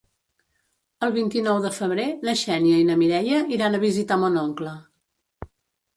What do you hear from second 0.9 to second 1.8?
El vint-i-nou de